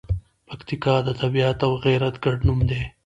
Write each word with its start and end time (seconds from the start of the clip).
پکتیکا 0.47 0.95
د 1.07 1.09
طبیعت 1.21 1.57
او 1.65 1.71
غیرت 1.85 2.15
ګډ 2.25 2.37
نوم 2.47 2.59
دی. 2.69 2.81